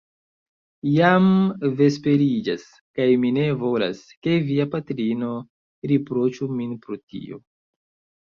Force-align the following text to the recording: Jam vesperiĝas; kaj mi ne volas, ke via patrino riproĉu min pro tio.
Jam 0.91 1.25
vesperiĝas; 1.81 2.63
kaj 3.01 3.07
mi 3.25 3.31
ne 3.35 3.43
volas, 3.65 4.01
ke 4.25 4.33
via 4.49 4.67
patrino 4.77 5.31
riproĉu 5.93 6.51
min 6.57 6.75
pro 6.87 7.01
tio. 7.05 7.41